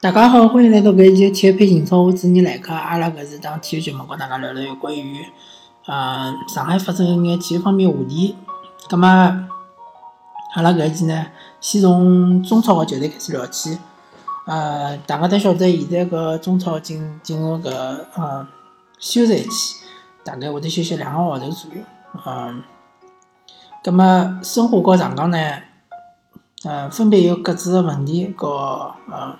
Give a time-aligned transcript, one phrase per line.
[0.00, 2.72] 大家好，欢迎来到搿一期体育配情操，我主持人莱克。
[2.72, 5.24] 阿拉搿是档体育节目，跟大家聊聊有关于
[5.86, 8.36] 呃上海发生一眼体育方面话题。
[8.88, 11.26] 葛末阿拉搿一期呢，
[11.60, 13.76] 先从中超个球队开始聊起。
[14.46, 17.68] 呃，大家侪晓得，现在搿中超进进入搿
[18.14, 18.46] 呃
[19.00, 19.84] 休赛期，
[20.22, 21.82] 大概会得休息两个号头左右。
[22.24, 22.62] 嗯，
[23.82, 25.38] 葛末申花和上港呢，
[26.62, 29.36] 呃，分别有各自的问题和呃。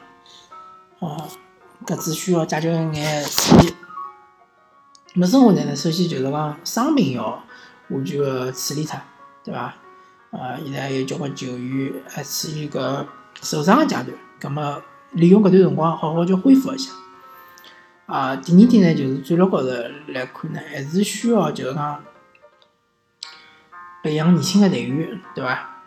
[1.01, 1.29] 呃，
[1.87, 3.75] 搿只需要解决一眼事体。
[5.15, 5.77] 么生活呢？
[5.77, 7.43] 首先就是讲伤病要
[7.89, 9.01] 完全个处理脱，
[9.45, 9.75] 对伐？
[10.30, 13.06] 呃，现在有交关球员还处于搿
[13.41, 14.06] 受伤个阶段，
[14.41, 16.92] 葛末利用搿段辰光好好叫恢复一下。
[18.06, 19.69] 啊，第二点呢，就是战略高头
[20.09, 22.05] 来看呢，还是需要就是讲
[24.03, 25.83] 培养年轻个队员，对伐？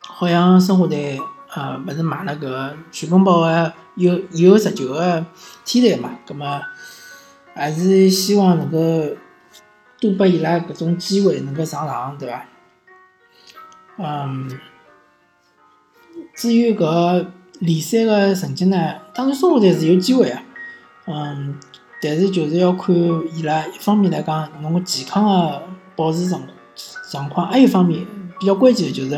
[0.00, 1.20] 好像申花队。
[1.56, 5.24] 呃，勿是买了个徐根宝个有有十九个
[5.64, 6.10] 天才嘛？
[6.26, 6.60] 葛末
[7.54, 9.16] 还是希望能够
[9.98, 12.44] 多拨伊拉搿种机会，能够上场，对伐？
[13.96, 14.50] 嗯，
[16.34, 17.26] 至于搿
[17.60, 20.42] 联赛个成绩呢，当然生活队是有机会啊。
[21.06, 21.58] 嗯，
[22.02, 22.94] 但是就是要看
[23.34, 25.62] 伊拉一方面来讲，侬个健康个
[25.96, 26.42] 保持状
[27.10, 28.06] 状况，还有一方面
[28.38, 29.14] 比较关键个就是，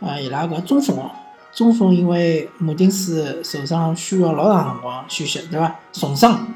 [0.00, 1.10] 啊，伊拉搿中锋哦。
[1.56, 5.74] 中锋因为马丁斯受伤需要老长辰光休息，对伐？
[5.90, 6.46] 重伤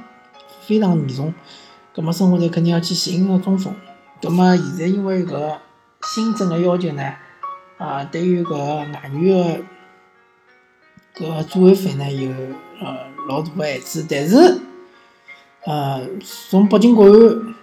[0.61, 1.33] 非常严重，
[1.95, 3.75] 葛末申花队肯定要去寻一个中锋。
[4.21, 5.57] 葛末现在因为搿
[6.03, 7.15] 新增个要求呢，
[7.79, 9.65] 啊，对于搿外援
[11.17, 12.31] 个搿转会费呢有
[12.83, 14.61] 呃老大个限制，但是
[15.65, 17.55] 呃从北京国安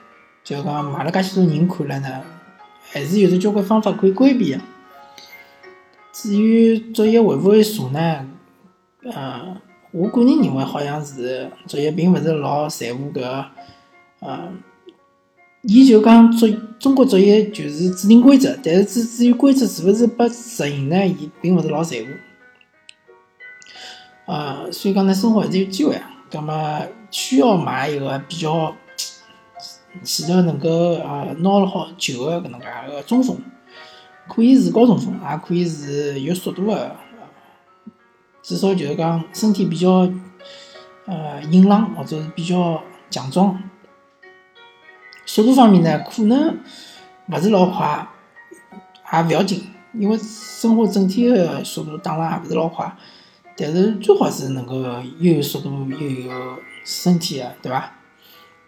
[0.43, 2.23] 就讲买了介许多人看来呢，
[2.91, 4.59] 还是有着交关方法可以规避个。
[6.19, 8.27] 至于作业会勿会查呢？
[9.03, 9.55] 呃，
[9.91, 13.45] 我个人认为好像是作业并勿是老在乎搿，
[14.21, 14.51] 呃，
[15.61, 21.05] 伊就讲作中国作业就是制定规则，但是至至于规则是勿是被执行呢？
[21.05, 22.07] 伊并勿是老在乎。
[24.25, 26.25] 呃，所以讲呢，生活还是有机会啊。
[26.31, 28.75] 葛末需要买一个比较
[30.03, 33.37] 前头能够呃拿了好球个搿能介个中锋。
[34.27, 36.95] 可以是高中锋，也可以是有速度的，
[38.41, 40.09] 至少就是讲身体比较
[41.05, 43.61] 呃硬朗，或者是比较强壮。
[45.25, 46.59] 速度方面呢，可能
[47.27, 48.07] 勿是老快，
[49.13, 52.95] 也勿要紧，因为生活整体的速度当然也勿是老快。
[53.57, 54.75] 但是最好是能够
[55.19, 57.91] 又有速度又有身体的，对伐？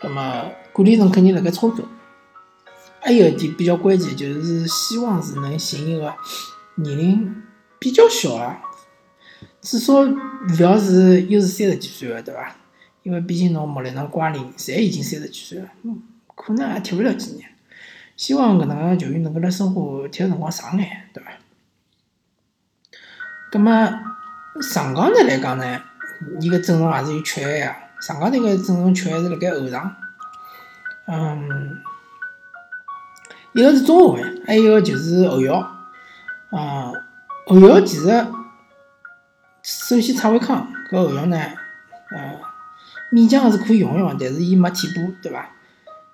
[0.01, 1.85] 那么管理层肯定辣盖操作。
[3.01, 6.13] 还有一点比较关键，就是希望是能寻一个
[6.75, 7.43] 年龄
[7.79, 8.61] 比较小啊，
[9.61, 10.17] 至少勿
[10.59, 12.55] 要是又是三十几岁的，对伐？
[13.03, 15.69] 因为毕竟侬莫里侬瓜林侪已经三十几岁了，
[16.35, 17.49] 可能也踢勿了几年。
[18.17, 21.31] 希望搿能个球员能够辣生活踢个辰光长眼，对伐？
[23.51, 23.71] 葛末
[24.61, 25.81] 上港队来讲呢，
[26.41, 27.77] 伊个阵容也是有缺陷呀。
[28.01, 29.95] 上港队个阵容缺陷是辣盖后场，
[31.07, 31.81] 嗯。
[33.59, 35.55] 一个是中后卫，还有一个就是后腰。
[36.49, 36.91] 啊，
[37.45, 38.25] 后腰其实
[39.61, 41.37] 首先蔡伟康搿后腰呢，
[42.11, 42.39] 呃，
[43.11, 45.49] 勉强是可以用用，但是伊没替补，对伐？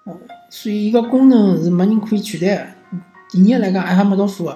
[0.06, 0.20] 嗯，
[0.50, 2.76] 所以伊个功能是没人可以取代。
[3.30, 4.54] 第二来讲，埃哈梅多夫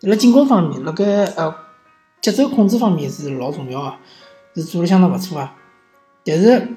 [0.00, 1.54] 辣进攻方面，辣盖呃
[2.20, 3.94] 节奏控制方面是老重要个，
[4.56, 5.54] 是做了相当勿错啊。
[6.24, 6.68] 但是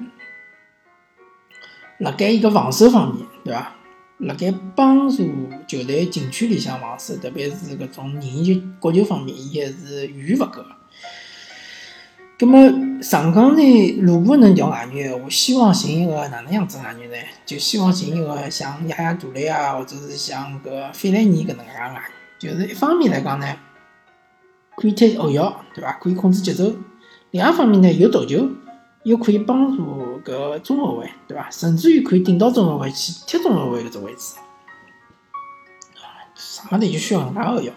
[1.98, 3.72] 辣盖伊个防守方面，对伐？
[4.18, 10.64] 辣盖帮助球队禁区里向防守，特别是搿种任意球、角球方面，伊还是远远勿够。
[12.38, 12.58] 葛末
[13.02, 17.16] 上港呢如果能调外援，我希望寻一个哪能样子外援呢？
[17.44, 22.02] 就希望寻一个像亚亚杜雷啊，或者是像搿费莱尼搿能介外援。
[22.38, 23.46] 就是一方面来讲呢，
[24.76, 25.92] 可以踢后腰，对伐？
[26.00, 26.74] 可以控制节奏；
[27.30, 28.48] 另一方面呢，有头球。
[29.06, 31.48] 又可以帮助搿中后卫，对伐？
[31.48, 34.34] 甚至于可以顶到中后卫去踢中后卫搿只位置。
[36.34, 37.72] 上港队就需要搿能介后腰。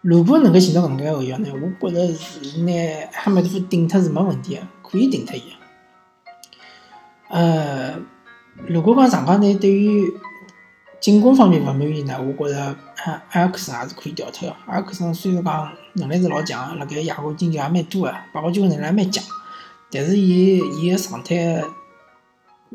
[0.00, 1.48] 如果能够寻到搿能介后腰呢，
[1.80, 2.72] 我觉着是拿
[3.12, 5.44] 哈梅多夫顶脱是没问题个，可以顶脱伊。
[7.28, 7.94] 呃，
[8.66, 10.12] 如果讲上港队对于
[10.98, 14.56] 进攻方面勿满意呢，我觉着埃埃克森也是可以调脱个。
[14.66, 19.22] 埃克森虽然讲能力是老强，辣盖亚冠进球也蛮多个，把握机会能力也蛮强。
[19.94, 21.62] 但是伊伊个状态，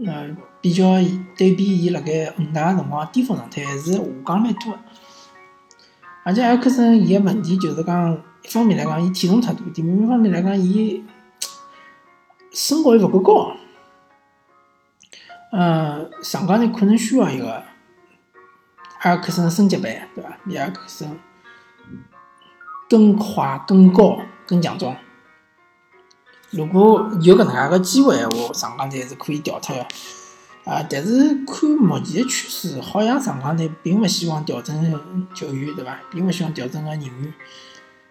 [0.07, 0.85] 呃，比较
[1.37, 4.79] 对比伊辣盖恒大个辰光巅峰状态还是下降蛮多个。
[6.23, 8.13] 而且埃克森伊个问题就是讲，
[8.43, 11.03] 一方面来讲，伊体重太大；，第二方面来讲，伊
[12.51, 13.51] 身高又勿够高。
[15.51, 17.63] 嗯，上港人可能需要一个
[18.99, 20.37] 埃克森升级版，对伐？
[20.45, 21.19] 比阿尔克森
[22.89, 24.95] 更快、更高、更强壮。
[26.51, 29.85] 如果有搿能介个机会闲话，上港队是可以调脱个。
[30.65, 34.75] 啊，但是看目前的趋势，好像上港队并勿希望调整
[35.33, 35.99] 球员，对伐？
[36.11, 37.33] 并勿希望调整个人员，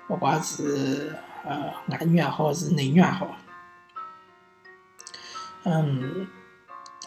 [0.09, 1.15] 勿管是
[1.45, 3.29] 呃外援也好，是内援也好。
[5.65, 6.27] 嗯，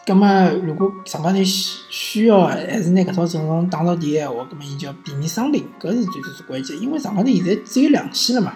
[0.06, 0.28] 葛末
[0.64, 6.80] 如果上港队需需要还是拿搿套阵容打到底闲话，葛末伊就要避免伤病，搿是最最最关键。
[6.80, 8.54] 因为上港队现在只有两线了嘛，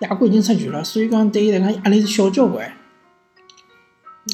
[0.00, 2.70] 亚冠已经出局了，所以讲对伊来讲压力是小交关。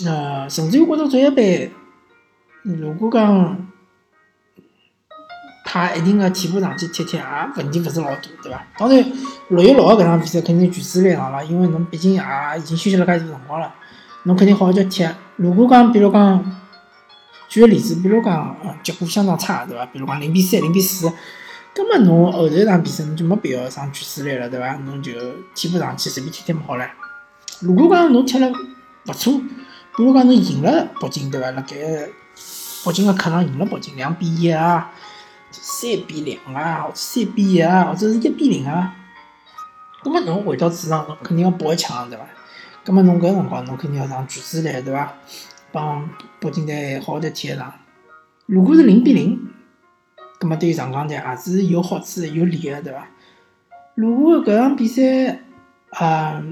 [0.04, 1.70] 呃，甚至于觉着职业杯。
[2.62, 3.68] 如果讲
[5.64, 7.22] 派一定个替补上去踢踢，也
[7.56, 8.66] 问题勿是老大，对伐？
[8.76, 9.12] 当然，
[9.48, 12.22] 六月六号搿场比赛肯定全主力上了，因为侬毕竟也
[12.58, 13.72] 已经休息了介许多辰光了，
[14.24, 15.08] 侬肯定好好叫踢。
[15.36, 16.56] 如果讲，比如讲，
[17.48, 19.86] 举个例子，比如讲，结果相当差，对伐？
[19.86, 21.12] 比如讲零比三、零比四，
[21.76, 24.76] 根本侬后头一场比赛侬就没必要上全主力了，对伐？
[24.86, 25.12] 侬就
[25.54, 26.88] 替补上去随便踢踢么好了。
[27.60, 29.38] 如果讲侬踢了勿错，
[29.94, 31.50] 比如讲侬赢了北京，对伐？
[31.50, 31.76] 辣盖
[32.82, 34.90] 北京个客场赢了北京两比一啊，
[35.50, 38.96] 三比两啊，或者三比一啊，或者是一比零啊。
[40.02, 42.24] 葛末侬回到主场，侬肯定要搏一枪，对伐？
[42.84, 45.12] 葛末侬搿辰光侬肯定要上全主力，对伐？
[45.70, 46.08] 帮
[46.40, 47.70] 北京队好好的踢一场。
[48.46, 49.50] 如果是零比零，
[50.38, 53.08] 葛末对于上港队也是有好处有利个，对伐？
[53.94, 55.40] 如果搿场比赛
[55.90, 56.42] 啊，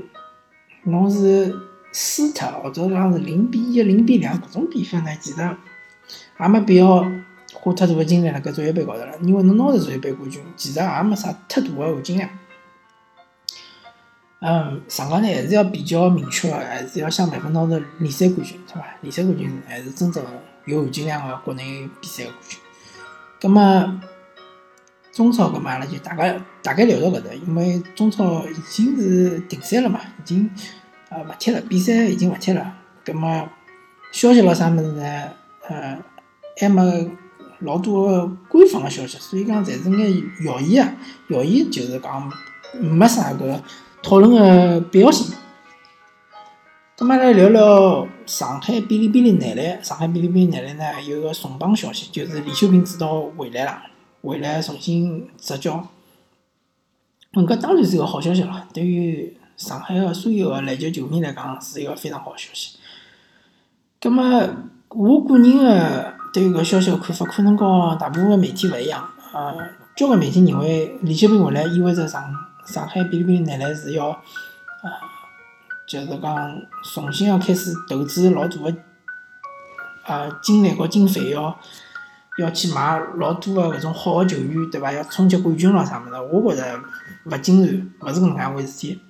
[0.84, 1.54] 侬是
[1.92, 5.56] 输脱，或者讲是零比一、零比两搿种比分呢，其实。
[6.40, 7.00] 也没必要
[7.54, 12.28] 花太大个精力辣搿足协杯高头了，因为侬拿着足协杯冠军，其实也没啥太大个含金量。
[14.40, 18.84] 嗯，上港呢还是要比较明确个，还是要想办法拿到联赛冠军，对伐？
[19.00, 20.24] 联赛冠军还是真正
[20.66, 22.58] 有含金量个国内比赛个冠军。
[23.44, 24.00] 葛末
[25.12, 30.50] 中超搿嘛，阿拉就大概大概聊到搿搭，因为中超已经是停赛了嘛，已经
[31.10, 32.74] 呃勿踢了，比赛已经勿踢了。
[33.04, 33.46] 葛末
[34.12, 35.28] 消息咾啥物事呢？
[35.68, 35.98] 呃。
[36.56, 37.10] 还没
[37.58, 40.94] 老多官方个消息，所以讲侪是眼谣言啊，
[41.30, 42.32] 谣言就是讲
[42.80, 43.60] 没啥个
[44.00, 45.34] 讨论个必要性。
[47.04, 53.82] 咁么来聊聊上海哔哩哔哩男篮，上海哔哩哔哩男篮呢有个重磅消息，就是李秀斌指导回来了，
[54.22, 55.86] 回来重新执教。
[57.34, 62.78] 嗯，搿当然是个好消息了，对于上海个所有个篮球球迷来讲是一个非常好个消息。
[64.00, 64.48] 咁么
[64.88, 66.14] 我个人个。
[66.32, 67.68] 对于搿消息个看法，可能跟
[67.98, 69.06] 大部分媒体勿一样。
[69.34, 69.54] 呃，
[69.94, 72.34] 交关媒体认为李秀斌回来意味着上
[72.66, 74.90] 上海哔哩哔哩男篮是要，呃，
[75.86, 78.76] 就是讲重新要开始投资老大个，
[80.04, 81.58] 呃，精力和经费，要
[82.38, 84.92] 要去买老多个搿种好个球员，对伐？
[84.92, 86.20] 要冲击冠军咯啥物事？
[86.20, 86.80] 我觉着
[87.24, 89.00] 勿尽然，勿是搿能介回事体。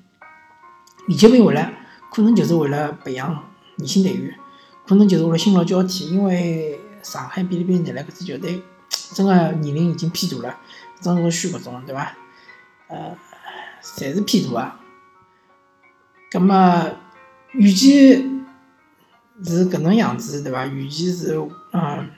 [1.06, 1.72] 李秀斌回来，
[2.12, 3.44] 可能就是为了培养
[3.76, 4.34] 年轻队员，
[4.86, 6.80] 可能就是为了新老交替，因为。
[7.04, 8.62] 上海哔哩哔哩男篮搿支球队，
[9.12, 10.56] 真个年龄已经偏大了，
[11.02, 12.16] 张若虚搿种，对伐？
[12.88, 13.14] 呃，
[13.82, 14.80] 侪是偏大啊。
[16.34, 16.90] 葛末
[17.52, 18.12] 与其
[19.44, 20.66] 是搿能样子，对伐？
[20.66, 21.40] 与其是
[21.72, 22.10] 嗯，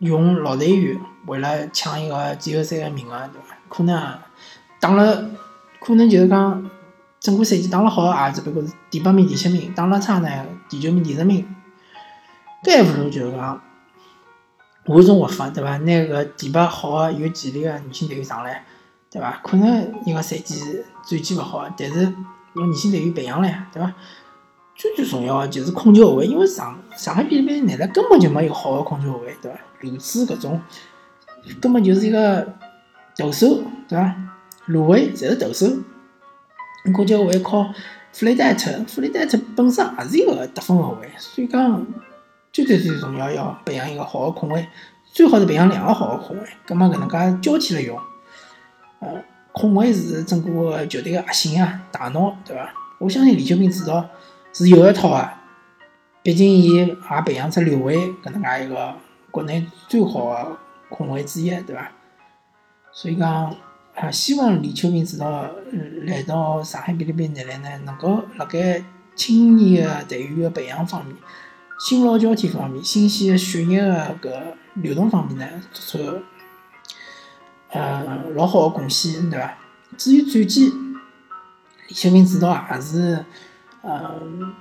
[0.00, 3.56] 用老队员为了抢一个季后赛个名额，对伐？
[3.70, 4.18] 可能
[4.78, 5.30] 打了，
[5.80, 6.70] 可能就是讲
[7.18, 10.28] 整个赛季打了好，也只不过是第八名、第七名；打了差呢，
[10.68, 11.46] 第九名、第十名。
[12.62, 13.58] 搿还不如就是讲
[14.84, 15.78] 换种活法，对伐？
[15.78, 18.66] 拿个第八好个有潜力个年轻队员上来，
[19.10, 19.40] 对伐？
[19.42, 22.12] 可能一个赛季战绩勿好，但是
[22.54, 23.94] 用年轻队员培养唻，对伐？
[24.74, 29.58] 最最重要个就是控球后卫，因为上上海哔哩哔哩男篮根本就没一个好个控球后卫，对伐？
[29.80, 30.60] 卢子搿种
[31.60, 32.54] 根本就是一个
[33.16, 34.14] 投手，对伐？
[34.66, 35.66] 卢伟侪是投手，
[36.94, 37.72] 控球后卫靠
[38.12, 41.86] 弗雷戴特，弗雷戴特本身也是一个得分后卫，所以讲。
[42.52, 44.66] 最最最重要要培养一个好的控卫，
[45.12, 47.96] 最好是培养两个好的控卫，葛末搿能介交替了用。
[48.98, 52.72] 呃，控卫是整个球队的核心啊，大脑，对伐？
[52.98, 54.08] 我相信李秋平指导
[54.52, 55.28] 是有一套个，
[56.22, 56.86] 毕竟伊也
[57.24, 58.94] 培养出刘伟搿能介一个
[59.30, 60.56] 国内最好的
[60.88, 61.90] 控卫之一，对伐？
[62.92, 63.54] 所以讲，
[63.94, 65.48] 啊，希望李秋平指导
[66.06, 68.82] 来到上海哔哩哔哩男篮呢，能够辣盖
[69.16, 71.16] 青年个队员个培养方面。
[71.78, 74.30] 新老交替方面，新鲜血液的搿
[74.74, 76.18] 流动方面呢，做出
[77.72, 79.54] 呃老好的贡献，对伐？
[79.96, 80.72] 至于战绩，
[81.88, 83.24] 李小平指导也是，
[83.82, 84.52] 嗯，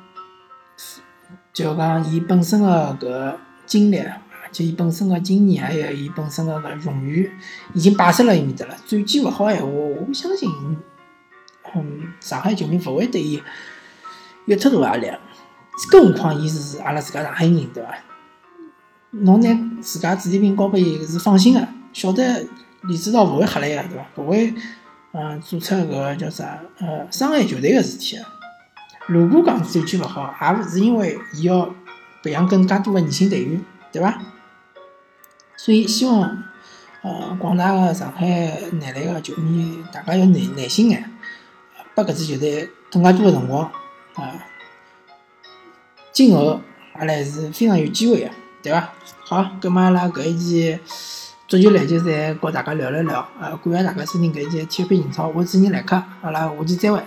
[1.53, 3.35] 就讲伊本身的搿
[3.65, 4.03] 经历，
[4.51, 7.31] 就伊本身的经验，还有伊本身的搿荣誉，
[7.73, 8.75] 已经摆设辣伊面搭了。
[8.85, 10.49] 战绩勿好闲话，我相信，
[11.75, 13.41] 嗯，上海球迷勿会对伊
[14.45, 15.11] 有太大压力。
[15.91, 17.89] 更何况伊是阿拉自家上海人，对伐？
[19.11, 22.45] 侬拿自家子弟兵交拨伊是放心个，晓得
[22.83, 24.05] 李指导勿会吓来个，对伐？
[24.15, 24.53] 勿会，
[25.11, 28.25] 嗯，做出搿个叫啥，呃，伤害球队个事体个。
[29.07, 31.73] 如果讲战绩勿好，也勿是因为伊要
[32.23, 34.21] 培养更加多个年轻队员，对伐？
[35.57, 36.43] 所以希望，
[37.01, 38.25] 呃，广大个上海
[38.73, 41.11] 男篮个球迷，大家要耐耐心眼，
[41.93, 43.69] 拨搿支球队更加多个辰光，
[44.13, 44.45] 啊，
[46.13, 46.61] 今后
[46.93, 48.29] 阿拉还是非常有机会个，
[48.63, 48.93] 对伐？
[49.25, 50.79] 好，葛末阿拉搿一期
[51.49, 57.01] 足球篮球赛，和大家聊了聊，呃，感谢大家收听搿一期体育频道，我是主持人来客，阿拉下期再会。